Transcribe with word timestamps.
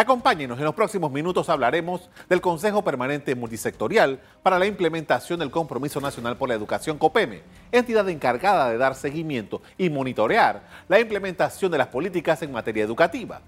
Acompáñenos, 0.00 0.58
en 0.58 0.64
los 0.64 0.74
próximos 0.74 1.12
minutos 1.12 1.50
hablaremos 1.50 2.08
del 2.26 2.40
Consejo 2.40 2.82
Permanente 2.82 3.34
Multisectorial 3.34 4.18
para 4.42 4.58
la 4.58 4.64
implementación 4.64 5.38
del 5.38 5.50
Compromiso 5.50 6.00
Nacional 6.00 6.38
por 6.38 6.48
la 6.48 6.54
Educación 6.54 6.96
COPEME, 6.96 7.42
entidad 7.70 8.08
encargada 8.08 8.70
de 8.70 8.78
dar 8.78 8.94
seguimiento 8.94 9.60
y 9.76 9.90
monitorear 9.90 10.62
la 10.88 10.98
implementación 10.98 11.70
de 11.70 11.76
las 11.76 11.88
políticas 11.88 12.40
en 12.40 12.50
materia 12.50 12.82
educativa. 12.82 13.42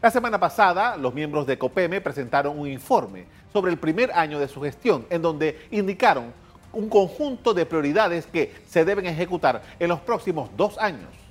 La 0.00 0.10
semana 0.10 0.40
pasada, 0.40 0.96
los 0.96 1.12
miembros 1.12 1.46
de 1.46 1.58
COPEME 1.58 2.00
presentaron 2.00 2.58
un 2.58 2.66
informe 2.66 3.26
sobre 3.52 3.70
el 3.70 3.76
primer 3.76 4.12
año 4.12 4.38
de 4.38 4.48
su 4.48 4.62
gestión, 4.62 5.04
en 5.10 5.20
donde 5.20 5.68
indicaron 5.70 6.32
un 6.72 6.88
conjunto 6.88 7.52
de 7.52 7.66
prioridades 7.66 8.24
que 8.24 8.54
se 8.66 8.86
deben 8.86 9.04
ejecutar 9.04 9.60
en 9.78 9.88
los 9.90 10.00
próximos 10.00 10.48
dos 10.56 10.78
años. 10.78 11.23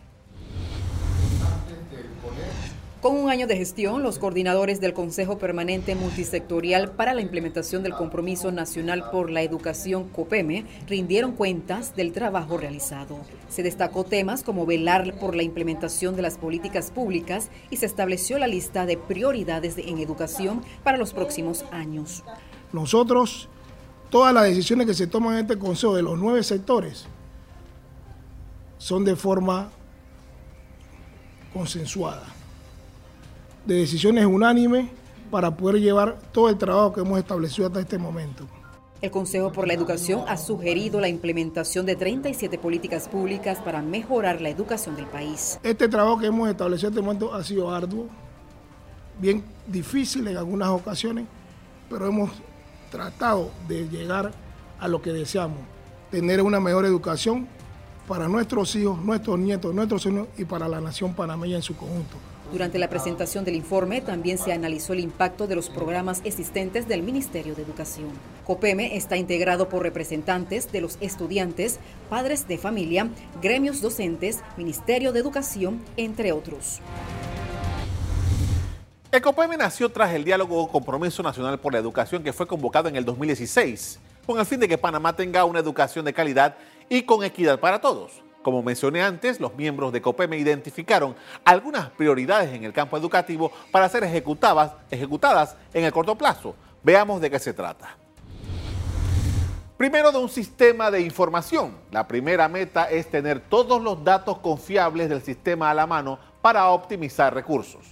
Con 3.03 3.17
un 3.17 3.29
año 3.29 3.47
de 3.47 3.57
gestión, 3.57 4.01
los 4.01 4.17
coordinadores 4.17 4.79
del 4.79 4.93
Consejo 4.93 5.37
Permanente 5.37 5.93
Multisectorial 5.93 6.91
para 6.91 7.13
la 7.13 7.19
implementación 7.19 7.83
del 7.83 7.95
Compromiso 7.95 8.49
Nacional 8.53 9.09
por 9.11 9.29
la 9.29 9.41
Educación 9.41 10.07
COPEME 10.07 10.65
rindieron 10.87 11.33
cuentas 11.33 11.97
del 11.97 12.13
trabajo 12.13 12.57
realizado. 12.57 13.17
Se 13.49 13.61
destacó 13.61 14.05
temas 14.05 14.41
como 14.41 14.65
velar 14.65 15.19
por 15.19 15.35
la 15.35 15.43
implementación 15.43 16.15
de 16.15 16.21
las 16.21 16.37
políticas 16.37 16.91
públicas 16.91 17.49
y 17.69 17.75
se 17.75 17.87
estableció 17.87 18.37
la 18.37 18.47
lista 18.47 18.85
de 18.85 18.95
prioridades 18.95 19.77
en 19.77 19.97
educación 19.97 20.61
para 20.85 20.97
los 20.97 21.13
próximos 21.13 21.65
años. 21.71 22.23
Nosotros, 22.71 23.49
todas 24.11 24.33
las 24.33 24.45
decisiones 24.45 24.87
que 24.87 24.93
se 24.93 25.07
toman 25.07 25.33
en 25.33 25.41
este 25.41 25.59
Consejo 25.59 25.93
de 25.93 26.03
los 26.03 26.17
nueve 26.17 26.41
sectores 26.41 27.07
son 28.77 29.03
de 29.03 29.17
forma 29.17 29.71
consensuada 31.53 32.42
de 33.65 33.75
decisiones 33.75 34.25
unánimes 34.25 34.89
para 35.31 35.55
poder 35.55 35.81
llevar 35.81 36.19
todo 36.31 36.49
el 36.49 36.57
trabajo 36.57 36.93
que 36.93 37.01
hemos 37.01 37.17
establecido 37.17 37.67
hasta 37.67 37.79
este 37.79 37.97
momento. 37.97 38.45
El 39.01 39.11
Consejo 39.11 39.51
por 39.51 39.67
la 39.67 39.73
Educación 39.73 40.23
ha 40.27 40.37
sugerido 40.37 41.01
la 41.01 41.09
implementación 41.09 41.85
de 41.85 41.95
37 41.95 42.57
políticas 42.57 43.09
públicas 43.09 43.59
para 43.59 43.81
mejorar 43.81 44.39
la 44.39 44.49
educación 44.49 44.95
del 44.95 45.07
país. 45.07 45.59
Este 45.61 45.89
trabajo 45.89 46.19
que 46.19 46.27
hemos 46.27 46.49
establecido 46.49 46.87
hasta 46.87 46.99
este 46.99 47.05
momento 47.05 47.33
ha 47.33 47.43
sido 47.43 47.69
arduo, 47.69 48.07
bien 49.19 49.43
difícil 49.67 50.27
en 50.27 50.37
algunas 50.37 50.69
ocasiones, 50.69 51.25
pero 51.89 52.07
hemos 52.07 52.31
tratado 52.91 53.51
de 53.67 53.89
llegar 53.89 54.31
a 54.79 54.87
lo 54.87 55.01
que 55.01 55.11
deseamos, 55.11 55.59
tener 56.09 56.41
una 56.41 56.59
mejor 56.59 56.85
educación 56.85 57.47
para 58.07 58.27
nuestros 58.27 58.75
hijos, 58.75 58.99
nuestros 58.99 59.39
nietos, 59.39 59.73
nuestros 59.73 60.05
hijos 60.05 60.27
y 60.37 60.45
para 60.45 60.67
la 60.67 60.81
nación 60.81 61.13
panameña 61.13 61.55
en 61.57 61.61
su 61.61 61.75
conjunto. 61.75 62.17
Durante 62.51 62.77
la 62.77 62.89
presentación 62.89 63.45
del 63.45 63.55
informe 63.55 64.01
también 64.01 64.37
se 64.37 64.53
analizó 64.53 64.93
el 64.93 64.99
impacto 64.99 65.47
de 65.47 65.55
los 65.55 65.69
programas 65.69 66.21
existentes 66.23 66.87
del 66.87 67.01
Ministerio 67.01 67.55
de 67.55 67.63
Educación. 67.63 68.09
COPEME 68.45 68.95
está 68.95 69.17
integrado 69.17 69.69
por 69.69 69.81
representantes 69.81 70.71
de 70.71 70.81
los 70.81 70.97
estudiantes, 71.01 71.79
padres 72.09 72.47
de 72.47 72.59
familia, 72.59 73.09
gremios 73.41 73.81
docentes, 73.81 74.41
Ministerio 74.55 75.13
de 75.13 75.19
Educación, 75.21 75.81
entre 75.97 76.31
otros. 76.31 76.79
El 79.11 79.21
COPEME 79.21 79.57
nació 79.57 79.89
tras 79.89 80.13
el 80.13 80.23
diálogo 80.23 80.67
Compromiso 80.67 81.23
Nacional 81.23 81.59
por 81.59 81.73
la 81.73 81.79
Educación 81.79 82.23
que 82.23 82.33
fue 82.33 82.45
convocado 82.45 82.89
en 82.89 82.95
el 82.95 83.05
2016, 83.05 83.99
con 84.27 84.39
el 84.39 84.45
fin 84.45 84.59
de 84.59 84.67
que 84.67 84.77
Panamá 84.77 85.15
tenga 85.15 85.45
una 85.45 85.59
educación 85.59 86.05
de 86.05 86.13
calidad 86.13 86.55
y 86.93 87.01
con 87.01 87.23
equidad 87.23 87.59
para 87.59 87.81
todos. 87.81 88.21
Como 88.43 88.61
mencioné 88.61 89.01
antes, 89.01 89.39
los 89.39 89.55
miembros 89.55 89.91
de 89.91 89.99
COPEME 89.99 90.37
identificaron 90.37 91.15
algunas 91.43 91.89
prioridades 91.89 92.53
en 92.53 92.65
el 92.65 92.71
campo 92.71 92.95
educativo 92.95 93.51
para 93.71 93.89
ser 93.89 94.03
ejecutadas, 94.03 94.73
ejecutadas 94.91 95.55
en 95.73 95.85
el 95.85 95.91
corto 95.91 96.15
plazo. 96.15 96.53
Veamos 96.83 97.19
de 97.19 97.31
qué 97.31 97.39
se 97.39 97.51
trata. 97.51 97.97
Primero 99.75 100.11
de 100.11 100.19
un 100.19 100.29
sistema 100.29 100.91
de 100.91 101.01
información. 101.01 101.75
La 101.89 102.07
primera 102.07 102.47
meta 102.47 102.91
es 102.91 103.09
tener 103.09 103.39
todos 103.39 103.81
los 103.81 104.03
datos 104.03 104.37
confiables 104.37 105.09
del 105.09 105.23
sistema 105.23 105.71
a 105.71 105.73
la 105.73 105.87
mano 105.87 106.19
para 106.43 106.69
optimizar 106.69 107.33
recursos. 107.33 107.87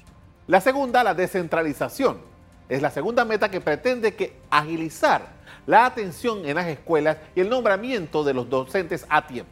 La 0.46 0.62
segunda, 0.62 1.04
la 1.04 1.16
descentralización. 1.16 2.31
Es 2.72 2.82
la 2.82 2.90
segunda 2.90 3.26
meta 3.26 3.52
que 3.52 3.59
pretende 3.59 4.16
que 4.16 4.38
agilizar 4.50 5.28
la 5.68 5.86
atención 5.86 6.46
en 6.46 6.56
las 6.56 6.68
escuelas 6.68 7.18
y 7.36 7.42
el 7.42 7.50
nombramiento 7.50 8.24
de 8.24 8.34
los 8.34 8.50
docentes 8.50 9.06
a 9.09 9.28
tiempo 9.28 9.52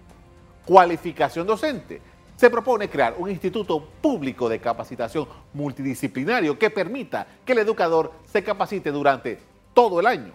cualificación 0.66 1.46
docente. 1.46 2.00
Se 2.38 2.50
propone 2.50 2.88
crear 2.88 3.16
un 3.18 3.30
instituto 3.30 3.84
público 4.02 4.48
de 4.48 4.60
capacitación 4.60 5.28
multidisciplinario 5.52 6.58
que 6.58 6.70
permita 6.70 7.28
que 7.44 7.52
el 7.52 7.58
educador 7.58 8.14
se 8.32 8.42
capacite 8.42 8.90
durante 8.90 9.40
todo 9.74 10.00
el 10.00 10.08
año. 10.08 10.32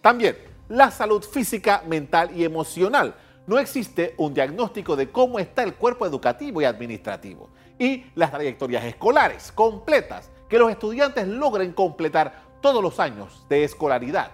También 0.00 0.36
la 0.68 0.90
salud 0.90 1.22
física, 1.22 1.84
mental 1.86 2.30
y 2.34 2.42
emocional. 2.42 3.14
No 3.46 3.56
existe 3.60 4.14
un 4.16 4.34
diagnóstico 4.34 4.96
de 4.96 5.10
cómo 5.10 5.38
está 5.38 5.62
el 5.62 5.74
cuerpo 5.74 6.06
educativo 6.06 6.60
y 6.60 6.64
administrativo 6.64 7.50
y 7.78 8.06
las 8.16 8.32
trayectorias 8.32 8.84
escolares 8.84 9.52
completas 9.52 10.28
que 10.50 10.58
los 10.58 10.70
estudiantes 10.70 11.26
logren 11.26 11.72
completar 11.72 12.42
todos 12.60 12.82
los 12.82 13.00
años 13.00 13.46
de 13.48 13.64
escolaridad. 13.64 14.32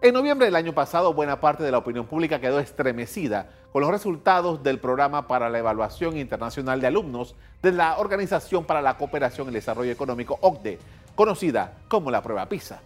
En 0.00 0.14
noviembre 0.14 0.46
del 0.46 0.56
año 0.56 0.72
pasado, 0.72 1.14
buena 1.14 1.40
parte 1.40 1.62
de 1.62 1.70
la 1.70 1.78
opinión 1.78 2.06
pública 2.06 2.40
quedó 2.40 2.58
estremecida 2.58 3.50
con 3.72 3.82
los 3.82 3.90
resultados 3.90 4.62
del 4.62 4.78
programa 4.78 5.28
para 5.28 5.48
la 5.48 5.58
evaluación 5.58 6.16
internacional 6.16 6.80
de 6.80 6.86
alumnos 6.86 7.36
de 7.62 7.72
la 7.72 7.98
Organización 7.98 8.64
para 8.64 8.82
la 8.82 8.96
Cooperación 8.96 9.46
y 9.46 9.48
el 9.48 9.54
Desarrollo 9.54 9.92
Económico, 9.92 10.38
OCDE, 10.40 10.78
conocida 11.14 11.78
como 11.88 12.10
la 12.10 12.22
prueba 12.22 12.46
PISA. 12.46 12.80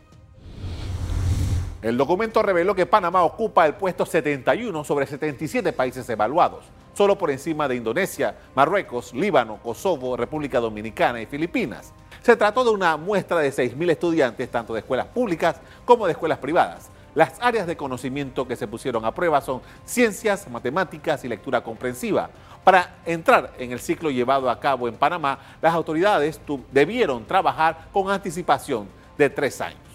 El 1.81 1.97
documento 1.97 2.43
reveló 2.43 2.75
que 2.75 2.87
Panamá 2.87 3.23
ocupa 3.23 3.67
el 3.67 3.75
puesto 3.75 4.05
71 4.05 4.85
sobre 4.85 5.07
77 5.07 5.73
países 5.73 6.09
evaluados, 6.09 6.65
solo 6.99 7.17
por 7.17 7.31
encima 7.31 7.69
de 7.69 7.77
Indonesia, 7.77 8.35
Marruecos, 8.57 9.15
Líbano, 9.15 9.59
Kosovo, 9.63 10.17
República 10.17 10.59
Dominicana 10.59 11.23
y 11.23 11.27
Filipinas. 11.27 11.95
Se 12.23 12.35
trató 12.35 12.65
de 12.65 12.71
una 12.71 12.97
muestra 12.97 13.39
de 13.39 13.53
6.000 13.53 13.93
estudiantes, 13.93 14.51
tanto 14.51 14.75
de 14.75 14.81
escuelas 14.81 15.07
públicas 15.07 15.61
como 15.85 16.07
de 16.07 16.13
escuelas 16.13 16.39
privadas 16.39 16.91
las 17.15 17.33
áreas 17.41 17.67
de 17.67 17.77
conocimiento 17.77 18.47
que 18.47 18.55
se 18.55 18.69
pusieron 18.69 19.05
a 19.05 19.13
prueba 19.13 19.41
son 19.41 19.61
ciencias, 19.85 20.49
matemáticas 20.49 21.25
y 21.25 21.29
lectura 21.29 21.63
comprensiva. 21.63 22.31
Para 22.63 22.99
entrar 23.05 23.55
en 23.59 23.73
el 23.73 23.81
ciclo 23.81 24.11
llevado 24.11 24.49
a 24.49 24.61
cabo 24.61 24.87
en 24.87 24.95
Panamá, 24.95 25.37
las 25.61 25.75
autoridades 25.75 26.41
debieron 26.71 27.27
trabajar 27.27 27.89
con 27.93 28.09
anticipación 28.09 28.87
de 29.17 29.31
tres 29.31 29.61
años. 29.61 29.88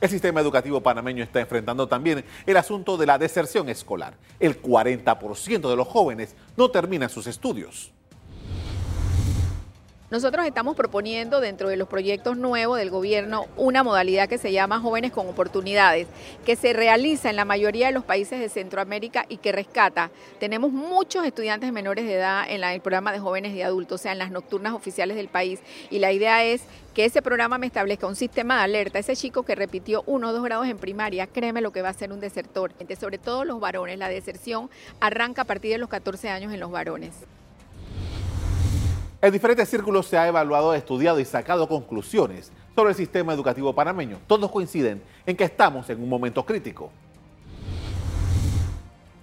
El 0.00 0.08
sistema 0.08 0.40
educativo 0.40 0.80
panameño 0.80 1.24
está 1.24 1.40
enfrentando 1.40 1.88
también 1.88 2.24
el 2.46 2.56
asunto 2.56 2.96
de 2.96 3.06
la 3.06 3.18
deserción 3.18 3.68
escolar. 3.68 4.14
El 4.38 4.62
40% 4.62 5.68
de 5.68 5.76
los 5.76 5.88
jóvenes 5.88 6.36
no 6.56 6.70
terminan 6.70 7.10
sus 7.10 7.26
estudios. 7.26 7.92
Nosotros 10.10 10.46
estamos 10.46 10.74
proponiendo 10.74 11.38
dentro 11.38 11.68
de 11.68 11.76
los 11.76 11.86
proyectos 11.86 12.38
nuevos 12.38 12.78
del 12.78 12.88
gobierno 12.88 13.44
una 13.58 13.82
modalidad 13.82 14.26
que 14.26 14.38
se 14.38 14.52
llama 14.52 14.80
Jóvenes 14.80 15.12
con 15.12 15.28
Oportunidades, 15.28 16.06
que 16.46 16.56
se 16.56 16.72
realiza 16.72 17.28
en 17.28 17.36
la 17.36 17.44
mayoría 17.44 17.88
de 17.88 17.92
los 17.92 18.04
países 18.04 18.40
de 18.40 18.48
Centroamérica 18.48 19.26
y 19.28 19.36
que 19.36 19.52
rescata. 19.52 20.10
Tenemos 20.40 20.72
muchos 20.72 21.26
estudiantes 21.26 21.74
menores 21.74 22.06
de 22.06 22.14
edad 22.14 22.46
en 22.48 22.64
el 22.64 22.80
programa 22.80 23.12
de 23.12 23.18
jóvenes 23.18 23.54
y 23.54 23.60
adultos, 23.60 24.00
o 24.00 24.02
sea, 24.04 24.12
en 24.12 24.18
las 24.18 24.30
nocturnas 24.30 24.72
oficiales 24.72 25.14
del 25.14 25.28
país. 25.28 25.60
Y 25.90 25.98
la 25.98 26.10
idea 26.10 26.42
es 26.42 26.62
que 26.98 27.04
ese 27.04 27.22
programa 27.22 27.58
me 27.58 27.66
establezca 27.68 28.08
un 28.08 28.16
sistema 28.16 28.56
de 28.56 28.62
alerta. 28.62 28.98
Ese 28.98 29.14
chico 29.14 29.44
que 29.44 29.54
repitió 29.54 30.02
uno 30.06 30.30
o 30.30 30.32
dos 30.32 30.42
grados 30.42 30.66
en 30.66 30.78
primaria, 30.78 31.28
créeme 31.28 31.60
lo 31.60 31.70
que 31.70 31.80
va 31.80 31.90
a 31.90 31.92
ser 31.92 32.10
un 32.10 32.18
desertor. 32.18 32.72
Sobre 32.98 33.18
todo 33.18 33.44
los 33.44 33.60
varones, 33.60 33.96
la 34.00 34.08
deserción 34.08 34.68
arranca 34.98 35.42
a 35.42 35.44
partir 35.44 35.70
de 35.70 35.78
los 35.78 35.88
14 35.88 36.28
años 36.28 36.52
en 36.52 36.58
los 36.58 36.72
varones. 36.72 37.14
En 39.22 39.32
diferentes 39.32 39.68
círculos 39.68 40.08
se 40.08 40.18
ha 40.18 40.26
evaluado, 40.26 40.74
estudiado 40.74 41.20
y 41.20 41.24
sacado 41.24 41.68
conclusiones 41.68 42.50
sobre 42.74 42.90
el 42.90 42.96
sistema 42.96 43.32
educativo 43.32 43.72
panameño. 43.72 44.18
Todos 44.26 44.50
coinciden 44.50 45.00
en 45.24 45.36
que 45.36 45.44
estamos 45.44 45.88
en 45.90 46.02
un 46.02 46.08
momento 46.08 46.44
crítico. 46.44 46.90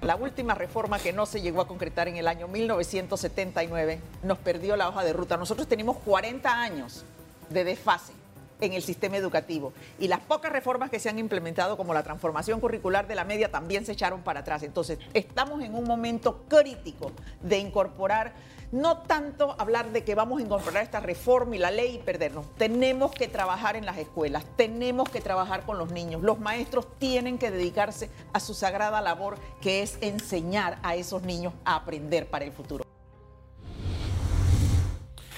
La 0.01 0.15
última 0.15 0.55
reforma 0.55 0.97
que 0.97 1.11
no 1.11 1.25
se 1.25 1.41
llegó 1.41 1.59
a 1.59 1.67
concretar 1.67 2.07
en 2.07 2.15
el 2.15 2.29
año 2.29 2.47
1979 2.47 3.99
nos 4.23 4.37
perdió 4.37 4.77
la 4.77 4.87
hoja 4.87 5.03
de 5.03 5.11
ruta. 5.11 5.35
Nosotros 5.35 5.67
tenemos 5.67 5.97
40 5.97 6.49
años 6.49 7.03
de 7.49 7.63
desfase 7.63 8.13
en 8.61 8.73
el 8.73 8.81
sistema 8.81 9.17
educativo. 9.17 9.73
Y 9.99 10.07
las 10.07 10.21
pocas 10.21 10.51
reformas 10.51 10.89
que 10.89 10.99
se 10.99 11.09
han 11.09 11.19
implementado, 11.19 11.77
como 11.77 11.93
la 11.93 12.03
transformación 12.03 12.59
curricular 12.59 13.07
de 13.07 13.15
la 13.15 13.23
media, 13.23 13.51
también 13.51 13.85
se 13.85 13.93
echaron 13.93 14.21
para 14.21 14.41
atrás. 14.41 14.63
Entonces, 14.63 14.99
estamos 15.13 15.61
en 15.61 15.75
un 15.75 15.83
momento 15.83 16.43
crítico 16.47 17.11
de 17.41 17.59
incorporar 17.59 18.33
no 18.71 18.97
tanto 18.97 19.55
hablar 19.57 19.91
de 19.91 20.03
que 20.03 20.15
vamos 20.15 20.39
a 20.39 20.43
incorporar 20.43 20.83
esta 20.83 20.99
reforma 20.99 21.55
y 21.55 21.59
la 21.59 21.71
ley 21.71 21.95
y 21.95 21.97
perdernos. 21.99 22.45
Tenemos 22.55 23.11
que 23.11 23.27
trabajar 23.27 23.75
en 23.75 23.85
las 23.85 23.97
escuelas, 23.97 24.43
tenemos 24.57 25.09
que 25.09 25.21
trabajar 25.21 25.63
con 25.65 25.77
los 25.77 25.91
niños. 25.91 26.21
Los 26.23 26.39
maestros 26.39 26.87
tienen 26.97 27.37
que 27.37 27.51
dedicarse 27.51 28.09
a 28.33 28.39
su 28.39 28.53
sagrada 28.53 29.01
labor, 29.01 29.37
que 29.61 29.81
es 29.81 29.97
enseñar 30.01 30.79
a 30.83 30.95
esos 30.95 31.21
niños 31.21 31.53
a 31.63 31.75
aprender 31.75 32.27
para 32.27 32.45
el 32.45 32.51
futuro. 32.51 32.84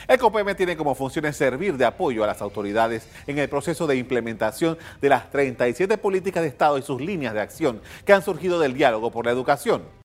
El 0.07 0.19
COPEME 0.19 0.55
tiene 0.55 0.77
como 0.77 0.95
funciones 0.95 1.35
servir 1.35 1.75
de 1.75 1.83
apoyo 1.83 2.23
a 2.23 2.27
las 2.27 2.41
autoridades 2.41 3.09
en 3.27 3.39
el 3.39 3.49
proceso 3.49 3.87
de 3.87 3.97
implementación 3.97 4.77
de 5.01 5.09
las 5.09 5.29
37 5.31 5.97
políticas 5.97 6.43
de 6.43 6.47
Estado 6.47 6.77
y 6.77 6.81
sus 6.81 7.01
líneas 7.01 7.33
de 7.33 7.41
acción 7.41 7.81
que 8.05 8.13
han 8.13 8.21
surgido 8.21 8.57
del 8.57 8.73
diálogo 8.73 9.11
por 9.11 9.25
la 9.25 9.31
educación. 9.31 9.81